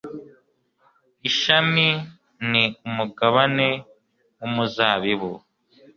Ishami 1.29 1.87
ni 2.49 2.63
umugabane 2.87 3.69
w'umuzabibu; 4.39 5.31